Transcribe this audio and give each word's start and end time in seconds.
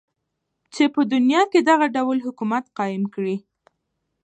چی 0.73 0.83
په 0.93 1.01
دنیا 1.13 1.41
کی 1.51 1.59
دغه 1.69 1.85
ډول 1.95 2.17
حکومت 2.25 2.65
قایم 2.77 3.03
کړی. 3.15 3.37